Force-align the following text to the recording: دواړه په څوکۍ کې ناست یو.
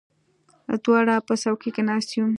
دواړه 0.83 1.15
په 1.27 1.33
څوکۍ 1.41 1.69
کې 1.75 1.81
ناست 1.89 2.09
یو. 2.17 2.25